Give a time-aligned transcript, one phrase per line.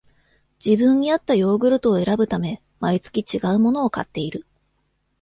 [0.57, 4.47] 自分にあったヨーグルトを選ぶため、毎月ちがうものを買っている